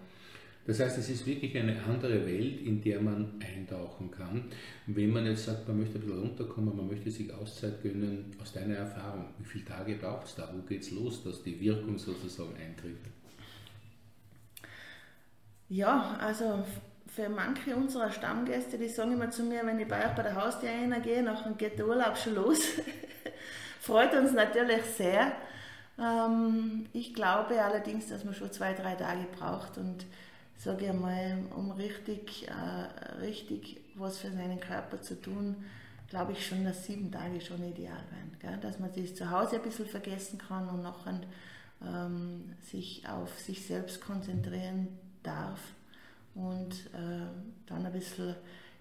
Das 0.65 0.79
heißt, 0.79 0.97
es 0.99 1.09
ist 1.09 1.27
wirklich 1.27 1.57
eine 1.59 1.83
andere 1.83 2.25
Welt, 2.25 2.61
in 2.61 2.81
der 2.81 3.01
man 3.01 3.41
eintauchen 3.41 4.11
kann. 4.13 4.45
wenn 4.87 5.11
man 5.11 5.27
jetzt 5.27 5.47
sagt, 5.47 5.67
man 5.67 5.81
möchte 5.81 5.99
ein 5.99 6.03
bisschen 6.03 6.21
runterkommen, 6.21 6.77
man 6.77 6.87
möchte 6.87 7.11
sich 7.11 7.33
Auszeit 7.35 7.83
gönnen, 7.83 8.31
aus 8.41 8.53
deiner 8.53 8.77
Erfahrung, 8.77 9.27
wie 9.39 9.45
viele 9.45 9.65
Tage 9.65 9.97
braucht 9.97 10.27
es 10.27 10.37
da? 10.37 10.49
Wo 10.53 10.63
geht 10.63 10.83
es 10.83 10.93
los, 10.93 11.25
dass 11.25 11.43
die 11.43 11.59
Wirkung 11.61 11.99
sozusagen 11.99 12.55
eintritt? 12.55 12.97
Ja, 15.69 16.17
also 16.21 16.65
für 17.09 17.29
manche 17.29 17.75
unserer 17.75 18.11
Stammgäste, 18.11 18.79
die 18.79 18.89
sagen 18.89 19.13
immer 19.13 19.31
zu 19.31 19.43
mir, 19.43 19.67
wenn 19.67 19.81
ich 19.81 19.89
bei 19.89 20.07
euch 20.07 20.15
bei 20.15 20.23
der 20.23 20.37
Haustür 20.37 20.69
reingehe, 20.69 21.25
dann 21.25 21.59
geht 21.59 21.79
der 21.79 21.89
Urlaub 21.89 22.17
schon 22.17 22.37
los. 22.37 22.61
Freut 23.81 24.15
uns 24.15 24.33
natürlich 24.33 24.83
sehr. 24.85 25.33
Ähm, 25.99 26.87
ich 26.93 27.15
glaube 27.15 27.63
allerdings, 27.63 28.09
dass 28.09 28.25
man 28.25 28.35
schon 28.35 28.53
zwei, 28.53 28.73
drei 28.73 28.95
Tage 28.95 29.27
braucht 29.39 29.79
und 29.79 30.07
sage 30.57 30.87
ich 30.87 30.93
mal, 30.93 31.39
um 31.57 31.73
richtig, 31.73 32.49
äh, 32.49 33.21
richtig 33.21 33.81
was 33.95 34.19
für 34.19 34.31
seinen 34.31 34.61
Körper 34.61 35.01
zu 35.01 35.21
tun, 35.21 35.57
glaube 36.09 36.33
ich 36.33 36.47
schon, 36.47 36.65
dass 36.65 36.85
sieben 36.85 37.11
Tage 37.11 37.41
schon 37.41 37.63
ideal 37.65 38.03
wären. 38.41 38.61
Dass 38.61 38.79
man 38.79 38.93
sich 38.93 39.17
zu 39.17 39.31
Hause 39.31 39.57
ein 39.57 39.63
bisschen 39.63 39.87
vergessen 39.87 40.39
kann 40.39 40.69
und 40.69 40.83
nachher 40.83 41.21
ähm, 41.85 42.53
sich 42.61 43.09
auf 43.09 43.39
sich 43.39 43.67
selbst 43.67 44.01
konzentrieren 44.01 44.89
darf 45.23 45.61
und 46.35 46.73
äh, 46.93 47.27
dann 47.67 47.87
ein 47.87 47.93
bisschen 47.93 48.35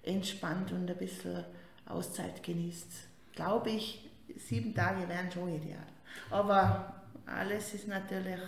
entspannt 0.03 0.71
und 0.71 0.89
ein 0.89 0.97
bisschen 0.97 1.43
Auszeit 1.85 2.43
genießt. 2.43 2.91
Glaube 3.33 3.71
ich, 3.71 4.09
sieben 4.37 4.73
Tage 4.73 5.07
wären 5.07 5.31
schon 5.31 5.53
ideal. 5.53 5.85
Aber 6.29 7.00
alles 7.25 7.73
ist 7.73 7.87
natürlich 7.87 8.39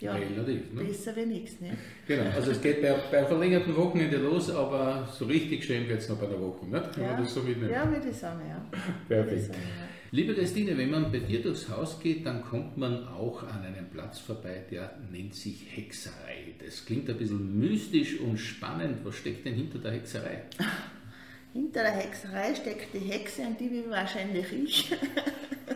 ja, 0.00 0.12
Relativ, 0.12 0.72
ne? 0.72 0.84
besser 0.84 1.14
wie 1.16 1.26
nichts. 1.26 1.60
Ne? 1.60 1.70
Genau, 2.06 2.28
also 2.30 2.50
es 2.50 2.60
geht 2.60 2.82
bei, 2.82 2.94
beim 3.10 3.26
verlängerten 3.26 3.76
Wochenende 3.76 4.16
los, 4.16 4.50
aber 4.50 5.08
so 5.10 5.24
richtig 5.24 5.64
schön 5.64 5.88
wird 5.88 6.00
es 6.00 6.08
noch 6.08 6.18
bei 6.18 6.26
der 6.26 6.40
Woche. 6.40 6.66
Ne? 6.66 6.82
Kann 6.92 7.02
ja. 7.02 7.12
man 7.12 7.22
das 7.22 7.32
so 7.32 7.42
mitnehmen? 7.42 7.70
Ja, 7.70 7.88
würde 7.88 8.08
ich 8.08 8.16
sagen, 8.16 8.40
ja. 8.48 8.64
Perfekt. 9.08 9.46
Sagen, 9.46 9.58
ja. 9.62 9.88
Liebe 10.10 10.34
Christine, 10.34 10.76
wenn 10.76 10.90
man 10.90 11.10
bei 11.10 11.20
dir 11.20 11.42
durchs 11.42 11.68
Haus 11.68 12.00
geht, 12.00 12.26
dann 12.26 12.42
kommt 12.42 12.76
man 12.76 13.06
auch 13.08 13.44
an 13.44 13.64
einem 13.64 13.88
Platz 13.88 14.18
vorbei, 14.18 14.64
der 14.70 14.98
nennt 15.10 15.34
sich 15.34 15.64
Hexerei. 15.74 16.54
Das 16.64 16.84
klingt 16.84 17.08
ein 17.08 17.16
bisschen 17.16 17.58
mystisch 17.58 18.20
und 18.20 18.36
spannend. 18.36 18.98
Was 19.04 19.16
steckt 19.16 19.46
denn 19.46 19.54
hinter 19.54 19.78
der 19.78 19.92
Hexerei? 19.92 20.42
Hinter 21.52 21.84
der 21.84 21.92
Hexerei 21.92 22.52
steckt 22.52 22.92
die 22.94 22.98
Hexe 22.98 23.42
und 23.42 23.60
die 23.60 23.68
bin 23.68 23.88
wahrscheinlich 23.88 24.52
ich. 24.52 24.92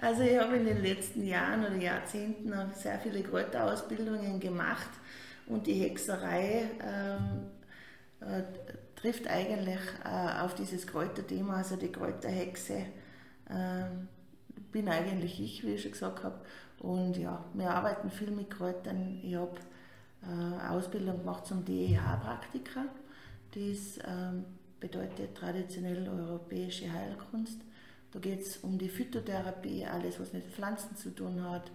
Also 0.00 0.22
ich 0.22 0.38
habe 0.38 0.56
in 0.56 0.64
den 0.64 0.82
letzten 0.82 1.26
Jahren 1.26 1.60
oder 1.60 1.76
Jahrzehnten 1.76 2.52
sehr 2.74 2.98
viele 2.98 3.22
Kräuterausbildungen 3.22 4.40
gemacht 4.40 4.88
und 5.46 5.66
die 5.66 5.74
Hexerei 5.74 6.70
ähm, 6.82 7.50
äh, 8.20 8.42
trifft 8.96 9.26
eigentlich 9.28 9.80
äh, 10.02 10.40
auf 10.40 10.54
dieses 10.54 10.86
Kräuterthema, 10.86 11.56
also 11.56 11.76
die 11.76 11.92
Kräuterhexe 11.92 12.86
äh, 13.50 13.84
bin 14.72 14.88
eigentlich 14.88 15.38
ich, 15.38 15.64
wie 15.64 15.74
ich 15.74 15.82
schon 15.82 15.92
gesagt 15.92 16.24
habe. 16.24 16.40
Und 16.78 17.18
ja, 17.18 17.44
wir 17.52 17.70
arbeiten 17.70 18.10
viel 18.10 18.30
mit 18.30 18.50
Kräutern. 18.50 19.20
Ich 19.22 19.34
habe 19.34 19.56
äh, 20.22 20.68
Ausbildung 20.70 21.18
gemacht 21.18 21.46
zum 21.46 21.62
DEH-Praktiker. 21.64 22.86
Das 23.54 23.98
ähm, 24.06 24.44
bedeutet 24.78 25.36
traditionell 25.36 26.08
europäische 26.08 26.90
Heilkunst. 26.90 27.60
Da 28.12 28.18
geht 28.18 28.40
es 28.40 28.58
um 28.58 28.78
die 28.78 28.88
Phytotherapie, 28.88 29.86
alles 29.86 30.18
was 30.18 30.32
mit 30.32 30.44
Pflanzen 30.44 30.96
zu 30.96 31.10
tun 31.10 31.42
hat, 31.48 31.70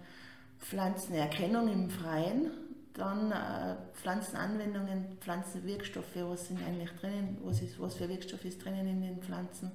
Pflanzenerkennung 0.58 1.68
im 1.72 1.90
Freien, 1.90 2.50
dann 2.94 3.30
äh, 3.30 3.76
Pflanzenanwendungen, 3.94 5.18
Pflanzenwirkstoffe, 5.20 6.16
was 6.16 6.48
sind 6.48 6.62
eigentlich 6.66 6.90
drinnen, 6.92 7.38
was, 7.42 7.60
ist, 7.62 7.78
was 7.80 7.94
für 7.94 8.08
Wirkstoff 8.08 8.44
ist 8.44 8.64
drinnen 8.64 8.86
in 8.86 9.02
den 9.02 9.22
Pflanzen 9.22 9.70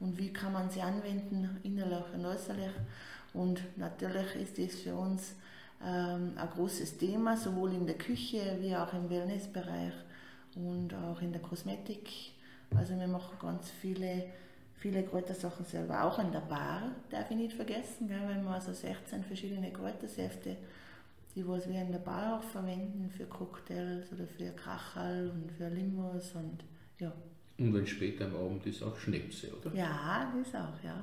und 0.00 0.18
wie 0.18 0.32
kann 0.32 0.52
man 0.52 0.70
sie 0.70 0.82
anwenden, 0.82 1.58
innerlich 1.62 2.04
und 2.14 2.26
äußerlich. 2.26 2.72
Und 3.34 3.60
natürlich 3.76 4.34
ist 4.36 4.58
das 4.58 4.80
für 4.80 4.94
uns 4.94 5.34
ähm, 5.84 6.32
ein 6.36 6.50
großes 6.50 6.98
Thema, 6.98 7.36
sowohl 7.36 7.72
in 7.72 7.86
der 7.86 7.96
Küche 7.96 8.58
wie 8.60 8.74
auch 8.76 8.92
im 8.92 9.08
Wellnessbereich 9.10 9.92
und 10.54 10.94
auch 10.94 11.20
in 11.20 11.32
der 11.32 11.42
Kosmetik. 11.42 12.08
Also 12.76 12.98
wir 12.98 13.08
machen 13.08 13.38
ganz 13.40 13.70
viele 13.70 14.24
viele 14.78 15.02
Kräutersachen 15.02 15.64
selber, 15.64 16.04
auch 16.04 16.18
in 16.18 16.32
der 16.32 16.40
Bar, 16.40 16.92
darf 17.10 17.30
ich 17.30 17.36
nicht 17.36 17.54
vergessen, 17.54 18.08
gell, 18.08 18.20
wenn 18.28 18.44
wir 18.44 18.50
also 18.50 18.72
16 18.72 19.24
verschiedene 19.24 19.72
Kräutersäfte, 19.72 20.56
die 21.34 21.46
was 21.46 21.68
wir 21.68 21.80
in 21.80 21.92
der 21.92 21.98
Bar 21.98 22.38
auch 22.38 22.42
verwenden 22.44 23.10
für 23.16 23.24
Cocktails 23.26 24.12
oder 24.12 24.26
für 24.26 24.50
Kachel 24.52 25.30
und 25.30 25.52
für 25.52 25.68
Limos 25.68 26.32
und 26.34 26.64
ja. 26.98 27.12
Und 27.58 27.74
wenn 27.74 27.86
später 27.86 28.26
am 28.26 28.36
Abend 28.36 28.64
ist 28.66 28.82
auch 28.84 28.96
Schnäpse, 28.96 29.48
oder? 29.52 29.74
Ja, 29.74 30.32
das 30.36 30.54
auch, 30.54 30.84
ja. 30.84 31.02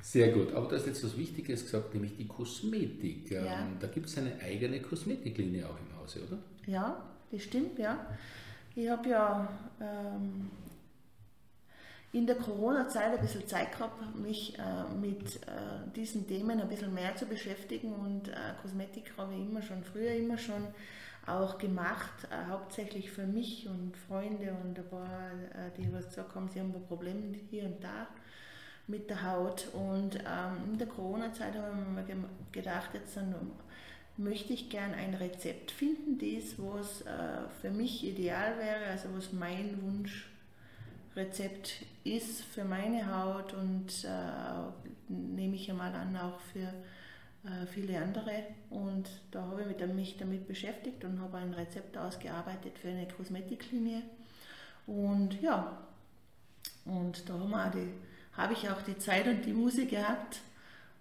Sehr 0.00 0.30
gut. 0.30 0.54
Aber 0.54 0.68
du 0.68 0.76
hast 0.76 0.86
jetzt 0.86 1.02
was 1.02 1.18
Wichtiges 1.18 1.64
gesagt, 1.64 1.94
nämlich 1.94 2.16
die 2.16 2.28
Kosmetik. 2.28 3.28
Ja. 3.28 3.42
Ähm, 3.42 3.76
da 3.80 3.88
gibt 3.88 4.06
es 4.06 4.16
eine 4.16 4.38
eigene 4.40 4.80
Kosmetiklinie 4.80 5.66
auch 5.66 5.76
im 5.76 6.00
Hause, 6.00 6.20
oder? 6.24 6.38
Ja, 6.66 7.04
das 7.32 7.42
stimmt, 7.42 7.76
ja. 7.80 8.06
Ich 8.76 8.88
habe 8.88 9.08
ja 9.08 9.48
ähm, 9.80 10.48
in 12.16 12.26
der 12.26 12.36
Corona-Zeit 12.36 13.12
ein 13.12 13.20
bisschen 13.20 13.46
Zeit 13.46 13.72
gehabt, 13.72 14.16
mich 14.16 14.58
äh, 14.58 14.94
mit 14.94 15.36
äh, 15.42 15.90
diesen 15.94 16.26
Themen 16.26 16.58
ein 16.58 16.68
bisschen 16.68 16.94
mehr 16.94 17.14
zu 17.14 17.26
beschäftigen 17.26 17.92
und 17.92 18.28
äh, 18.28 18.32
Kosmetik 18.62 19.12
habe 19.18 19.34
ich 19.34 19.40
immer 19.40 19.60
schon, 19.60 19.84
früher 19.84 20.12
immer 20.12 20.38
schon 20.38 20.66
auch 21.26 21.58
gemacht, 21.58 22.26
äh, 22.30 22.50
hauptsächlich 22.50 23.10
für 23.10 23.26
mich 23.26 23.68
und 23.68 23.94
Freunde 24.08 24.56
und 24.64 24.78
ein 24.78 24.88
paar, 24.88 25.30
äh, 25.52 25.70
die 25.76 25.92
was 25.92 26.08
gesagt 26.08 26.34
haben, 26.34 26.48
sie 26.48 26.60
haben 26.60 26.74
ein 26.74 26.86
Problem 26.86 27.34
hier 27.50 27.64
und 27.64 27.84
da 27.84 28.06
mit 28.86 29.10
der 29.10 29.22
Haut. 29.30 29.68
Und 29.74 30.16
ähm, 30.16 30.72
in 30.72 30.78
der 30.78 30.86
Corona-Zeit 30.86 31.54
habe 31.54 31.76
ich 32.08 32.14
mir 32.14 32.24
gedacht, 32.50 32.90
jetzt 32.94 33.14
dann 33.18 33.34
möchte 34.16 34.54
ich 34.54 34.70
gern 34.70 34.94
ein 34.94 35.12
Rezept 35.12 35.70
finden, 35.70 36.18
das 36.18 36.54
was 36.56 37.02
äh, 37.02 37.46
für 37.60 37.70
mich 37.70 38.06
ideal 38.06 38.56
wäre, 38.56 38.86
also 38.90 39.08
was 39.14 39.34
mein 39.34 39.82
Wunsch 39.82 40.30
Rezept 41.16 41.84
ist 42.04 42.42
für 42.42 42.64
meine 42.64 43.10
Haut 43.14 43.54
und 43.54 44.04
äh, 44.04 45.08
nehme 45.08 45.56
ich 45.56 45.66
ja 45.66 45.74
mal 45.74 45.92
an, 45.94 46.16
auch 46.16 46.38
für 46.52 46.68
äh, 47.48 47.66
viele 47.66 47.98
andere. 47.98 48.44
Und 48.70 49.08
da 49.30 49.42
habe 49.42 49.62
ich 49.62 49.94
mich 49.94 50.16
damit 50.18 50.46
beschäftigt 50.46 51.04
und 51.04 51.20
habe 51.20 51.38
ein 51.38 51.54
Rezept 51.54 51.96
ausgearbeitet 51.96 52.78
für 52.78 52.88
eine 52.88 53.08
Kosmetiklinie. 53.08 54.02
Und 54.86 55.40
ja, 55.40 55.78
und 56.84 57.28
da 57.28 57.34
habe 57.34 57.88
hab 58.36 58.50
ich 58.52 58.68
auch 58.68 58.82
die 58.82 58.98
Zeit 58.98 59.26
und 59.26 59.44
die 59.44 59.54
Musik 59.54 59.90
gehabt. 59.90 60.40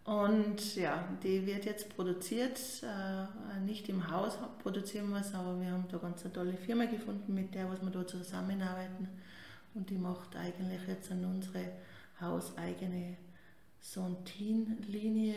Und 0.06 0.76
ja, 0.76 1.04
die 1.24 1.46
wird 1.48 1.66
jetzt 1.66 1.96
produziert, 1.96 2.60
äh, 2.84 3.60
nicht 3.62 3.90
im 3.90 4.10
Haus 4.12 4.38
produzieren 4.62 5.10
wir 5.10 5.20
es, 5.20 5.34
aber 5.34 5.60
wir 5.60 5.72
haben 5.72 5.88
da 5.92 5.98
ganz 5.98 6.24
eine 6.24 6.34
tolle 6.34 6.54
Firma 6.54 6.86
gefunden, 6.86 7.34
mit 7.34 7.56
der 7.56 7.70
was 7.70 7.82
wir 7.82 7.90
da 7.90 8.06
zusammenarbeiten 8.06 9.10
und 9.76 9.90
die 9.90 9.98
macht 9.98 10.36
eigentlich 10.36 10.82
jetzt 10.88 11.12
an 11.12 11.24
unsere 11.26 11.66
hauseigene 12.20 13.18
Sontin-Linie 13.80 15.36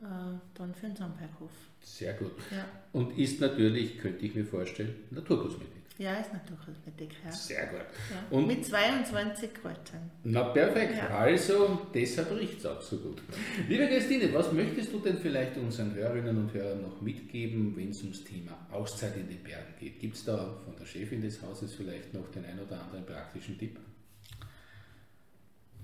äh, 0.00 0.38
dann 0.54 0.74
für 0.74 0.86
den 0.86 0.96
Samberghof. 0.96 1.50
Sehr 1.82 2.14
gut. 2.14 2.32
Ja. 2.50 2.64
Und 2.92 3.18
ist 3.18 3.40
natürlich, 3.40 3.98
könnte 3.98 4.24
ich 4.24 4.34
mir 4.34 4.46
vorstellen, 4.46 4.94
Naturkosmetik. 5.10 5.83
Ja, 5.96 6.14
ist 6.14 6.32
Naturkosmetik, 6.32 7.10
ja. 7.24 7.30
Sehr 7.30 7.66
gut. 7.68 7.78
Ja. 8.10 8.36
Und 8.36 8.48
Mit 8.48 8.66
22 8.66 9.54
Kräutern. 9.54 10.10
Na 10.24 10.42
perfekt, 10.42 10.96
ja. 10.96 11.06
also 11.16 11.86
deshalb 11.94 12.32
riecht 12.32 12.58
es 12.58 12.66
auch 12.66 12.82
so 12.82 12.96
gut. 12.96 13.22
Liebe 13.68 13.86
Christine, 13.86 14.34
was 14.34 14.50
möchtest 14.50 14.92
du 14.92 14.98
denn 14.98 15.18
vielleicht 15.18 15.56
unseren 15.56 15.94
Hörerinnen 15.94 16.36
und 16.36 16.52
Hörern 16.52 16.82
noch 16.82 17.00
mitgeben, 17.00 17.76
wenn 17.76 17.90
es 17.90 18.02
ums 18.02 18.24
Thema 18.24 18.58
Auszeit 18.72 19.16
in 19.16 19.28
den 19.28 19.40
Bergen 19.44 19.72
geht? 19.78 20.00
Gibt 20.00 20.16
es 20.16 20.24
da 20.24 20.56
von 20.64 20.74
der 20.76 20.84
Chefin 20.84 21.22
des 21.22 21.40
Hauses 21.40 21.74
vielleicht 21.74 22.12
noch 22.12 22.28
den 22.32 22.44
ein 22.44 22.58
oder 22.58 22.80
anderen 22.80 23.06
praktischen 23.06 23.56
Tipp? 23.56 23.78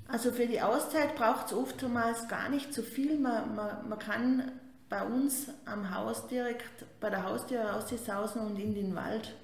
Also 0.09 0.33
für 0.33 0.47
die 0.47 0.61
Auszeit 0.61 1.14
braucht 1.14 1.47
es 1.47 1.52
oftmals 1.52 2.26
gar 2.26 2.49
nicht 2.49 2.75
so 2.75 2.83
viel. 2.83 3.17
Man, 3.17 3.55
man, 3.55 3.88
man 3.88 3.99
kann 4.00 4.50
bei 4.88 5.05
uns 5.05 5.47
am 5.67 5.95
Haus 5.95 6.26
direkt 6.26 6.85
bei 6.99 7.11
der 7.11 7.23
Haustür 7.23 7.61
raussausen 7.61 8.40
und 8.40 8.59
in 8.59 8.75
den 8.75 8.97
Wald 8.97 9.37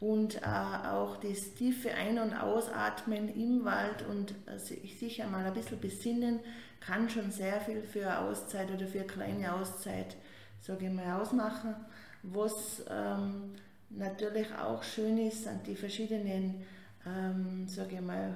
und 0.00 0.42
äh, 0.42 0.86
auch 0.86 1.16
das 1.16 1.54
tiefe 1.54 1.92
Ein- 1.92 2.18
und 2.18 2.32
Ausatmen 2.32 3.28
im 3.34 3.64
Wald 3.64 4.06
und 4.08 4.34
äh, 4.46 4.58
sich 4.58 5.22
einmal 5.22 5.44
ein 5.44 5.54
bisschen 5.54 5.80
besinnen, 5.80 6.40
kann 6.80 7.10
schon 7.10 7.30
sehr 7.30 7.60
viel 7.60 7.82
für 7.82 8.06
eine 8.08 8.20
Auszeit 8.20 8.70
oder 8.70 8.86
für 8.86 9.00
eine 9.00 9.08
kleine 9.08 9.54
Auszeit, 9.54 10.16
sage 10.60 10.86
ich 10.86 10.92
mal, 10.92 11.20
ausmachen. 11.20 11.74
Was 12.22 12.84
ähm, 12.88 13.54
natürlich 13.90 14.46
auch 14.54 14.82
schön 14.82 15.18
ist, 15.18 15.44
sind 15.44 15.66
die 15.66 15.74
verschiedenen, 15.74 16.62
ähm, 17.04 17.66
sage 17.66 17.96
ich 17.96 18.00
mal, 18.00 18.34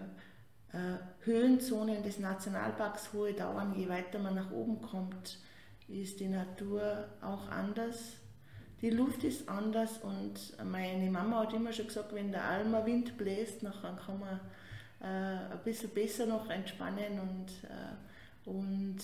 äh, 0.73 1.25
Höhenzonen 1.25 2.03
des 2.03 2.19
Nationalparks 2.19 3.13
Hohe 3.13 3.35
Dauern. 3.35 3.75
Je 3.77 3.89
weiter 3.89 4.19
man 4.19 4.35
nach 4.35 4.51
oben 4.51 4.83
kommt, 4.83 5.39
ist 5.87 6.19
die 6.19 6.29
Natur 6.29 7.07
auch 7.21 7.49
anders 7.51 8.22
die 8.83 8.91
Luft 8.91 9.23
ist 9.23 9.49
anders 9.49 9.99
und 9.99 10.35
meine 10.65 11.09
Mama 11.09 11.41
hat 11.41 11.53
immer 11.53 11.73
schon 11.73 11.87
gesagt, 11.87 12.13
wenn 12.13 12.33
der 12.33 12.45
Alma 12.45 12.85
Wind 12.85 13.17
bläst, 13.17 13.63
dann 13.63 13.73
kann 13.73 14.19
man 14.19 14.41
äh, 15.01 15.53
ein 15.53 15.61
bisschen 15.65 15.91
besser 15.91 16.27
noch 16.27 16.51
entspannen 16.51 17.21
und, 17.21 17.47
äh, 17.71 18.51
und 18.51 18.99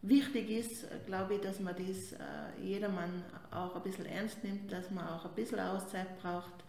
wichtig 0.00 0.50
ist, 0.50 0.86
glaube 1.06 1.34
ich, 1.34 1.42
dass 1.42 1.60
man 1.60 1.76
das 1.76 2.12
äh, 2.12 2.62
jedermann 2.62 3.22
auch 3.50 3.76
ein 3.76 3.82
bisschen 3.82 4.06
ernst 4.06 4.42
nimmt, 4.42 4.72
dass 4.72 4.90
man 4.90 5.06
auch 5.06 5.26
ein 5.26 5.34
bisschen 5.34 5.60
Auszeit 5.60 6.18
braucht 6.22 6.64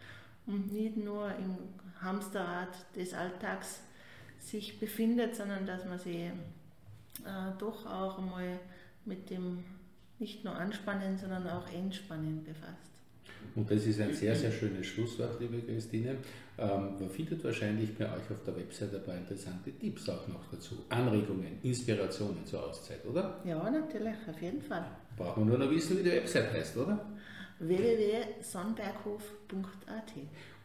und 0.46 0.74
nicht 0.74 0.98
nur 0.98 1.34
im 1.36 1.58
Hamsterrad 2.02 2.76
des 2.94 3.14
Alltags 3.14 3.80
sich 4.40 4.82
befindet, 4.82 5.36
sondern 5.38 5.66
dass 5.66 5.86
man 5.86 5.98
sich 5.98 6.18
äh, 6.18 6.32
doch 7.58 7.86
auch 7.86 8.18
einmal 8.18 8.60
mit 9.06 9.30
dem 9.30 9.64
nicht 10.24 10.44
nur 10.46 10.56
Anspannen, 10.56 11.18
sondern 11.18 11.46
auch 11.50 11.70
Entspannen 11.74 12.46
befasst. 12.46 12.94
Und 13.56 13.70
das 13.70 13.86
ist 13.86 14.00
ein 14.00 14.14
sehr, 14.14 14.34
sehr 14.34 14.52
schönes 14.52 14.88
Schlusswort, 14.88 15.38
liebe 15.42 15.62
Christine. 15.62 16.16
Ähm, 16.58 16.98
man 16.98 17.10
findet 17.10 17.44
wahrscheinlich 17.44 17.94
bei 17.98 18.06
euch 18.06 18.32
auf 18.32 18.42
der 18.46 18.56
Website 18.56 18.96
ein 18.96 19.04
paar 19.04 19.18
interessante 19.18 19.74
Tipps 19.74 20.08
auch 20.08 20.26
noch 20.30 20.50
dazu. 20.50 20.76
Anregungen, 20.88 21.60
Inspirationen 21.62 22.46
zur 22.46 22.66
Auszeit, 22.66 23.06
oder? 23.06 23.42
Ja, 23.44 23.70
natürlich, 23.70 24.16
auf 24.30 24.42
jeden 24.42 24.62
Fall. 24.62 24.86
Braucht 25.18 25.36
man 25.38 25.50
nur 25.50 25.58
noch 25.58 25.70
wissen, 25.70 26.00
wie 26.00 26.04
die 26.04 26.12
Website 26.12 26.54
heißt, 26.54 26.78
oder? 26.78 27.06
www.sonnberghof.at 27.60 30.14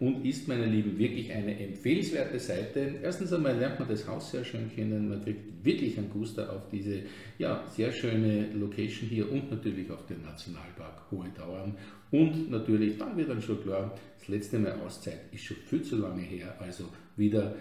und 0.01 0.25
ist, 0.25 0.47
meine 0.47 0.67
Lieben, 0.67 0.97
wirklich 0.97 1.33
eine 1.33 1.59
empfehlenswerte 1.59 2.39
Seite. 2.39 2.95
Erstens 3.03 3.33
einmal 3.33 3.57
lernt 3.57 3.81
man 3.81 3.89
das 3.89 4.07
Haus 4.07 4.31
sehr 4.31 4.45
schön 4.45 4.71
kennen, 4.73 5.09
man 5.09 5.23
kriegt 5.25 5.65
wirklich 5.65 5.99
einen 5.99 6.11
Guster 6.11 6.53
auf 6.53 6.69
diese 6.71 7.03
ja, 7.39 7.65
sehr 7.69 7.91
schöne 7.91 8.53
Location 8.53 9.09
hier 9.09 9.31
und 9.31 9.51
natürlich 9.51 9.91
auf 9.91 10.07
den 10.07 10.23
Nationalpark 10.23 11.11
Hohe 11.11 11.29
Dauern. 11.37 11.75
Und 12.13 12.51
natürlich, 12.51 12.97
dann 12.97 13.17
wird 13.17 13.29
dann 13.29 13.43
schon 13.43 13.61
klar, 13.61 13.95
das 14.19 14.29
letzte 14.29 14.59
Mal 14.59 14.79
Auszeit 14.87 15.21
ist 15.33 15.45
schon 15.45 15.57
viel 15.57 15.83
zu 15.83 15.97
lange 15.97 16.23
her, 16.23 16.55
also 16.61 16.85
wieder 17.17 17.57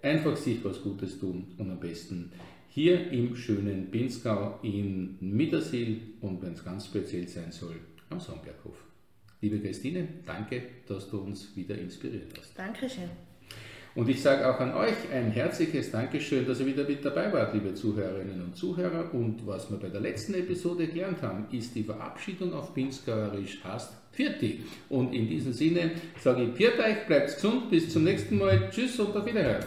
einfach 0.00 0.36
sich 0.36 0.64
was 0.64 0.80
Gutes 0.80 1.18
tun 1.18 1.46
und 1.58 1.70
am 1.70 1.80
besten 1.80 2.30
hier 2.68 3.10
im 3.10 3.34
schönen 3.34 3.90
Pinzgau 3.90 4.60
in 4.62 5.16
Mittersil 5.20 6.00
und 6.20 6.40
wenn 6.40 6.52
es 6.52 6.64
ganz 6.64 6.86
speziell 6.86 7.26
sein 7.26 7.50
soll, 7.50 7.74
am 8.10 8.20
Sonnberghof. 8.20 8.89
Liebe 9.42 9.58
Christine, 9.58 10.06
danke, 10.26 10.62
dass 10.86 11.08
du 11.08 11.18
uns 11.18 11.56
wieder 11.56 11.76
inspiriert 11.78 12.32
hast. 12.38 12.58
Dankeschön. 12.58 13.08
Und 13.94 14.08
ich 14.08 14.22
sage 14.22 14.48
auch 14.48 14.60
an 14.60 14.72
euch 14.74 14.94
ein 15.12 15.32
herzliches 15.32 15.90
Dankeschön, 15.90 16.46
dass 16.46 16.60
ihr 16.60 16.66
wieder 16.66 16.84
mit 16.84 17.04
dabei 17.04 17.32
wart, 17.32 17.54
liebe 17.54 17.74
Zuhörerinnen 17.74 18.40
und 18.42 18.56
Zuhörer. 18.56 19.12
Und 19.12 19.46
was 19.46 19.70
wir 19.70 19.78
bei 19.78 19.88
der 19.88 20.00
letzten 20.00 20.34
Episode 20.34 20.86
gelernt 20.86 21.22
haben, 21.22 21.46
ist 21.50 21.74
die 21.74 21.82
Verabschiedung 21.82 22.52
auf 22.52 22.72
Pinskauerisch 22.74 23.60
hast 23.64 23.92
Pfirti. 24.12 24.60
Und 24.88 25.12
in 25.12 25.28
diesem 25.28 25.52
Sinne 25.52 25.92
sage 26.22 26.44
ich 26.44 26.50
Pfiat 26.50 26.78
euch, 26.78 27.06
bleibt 27.06 27.34
gesund, 27.34 27.70
bis 27.70 27.92
zum 27.92 28.04
nächsten 28.04 28.38
Mal. 28.38 28.70
Tschüss 28.70 29.00
und 29.00 29.16
auf 29.16 29.26
Wiederhören. 29.26 29.64